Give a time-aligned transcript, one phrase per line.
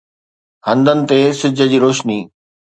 [0.67, 2.19] هنڌن تي سج جي روشني